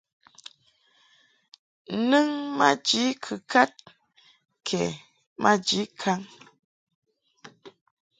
Nɨŋ 2.09 2.27
maji 2.57 3.01
kɨkad 3.23 3.73
kɛ 4.67 4.81
maji 5.41 5.81
kaŋ. 6.01 6.21